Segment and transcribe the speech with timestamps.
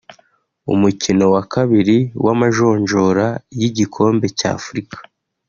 [0.73, 3.27] umukino wa kabiri w’amajonjora
[3.59, 4.97] y’igikombe cy’Afurika